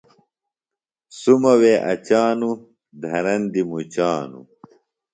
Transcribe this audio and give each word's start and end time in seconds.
سُمہ 1.19 1.53
وے 1.61 1.73
اچانوۡ، 1.91 2.57
دھرندیۡ 3.01 3.67
مُچانوۡ 3.71 4.47